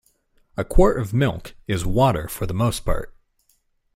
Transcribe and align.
A 0.57 0.65
quart 0.65 0.99
of 0.99 1.13
milk 1.13 1.55
is 1.67 1.85
water 1.85 2.27
for 2.27 2.47
the 2.47 2.55
most 2.55 2.79
part. 2.79 3.15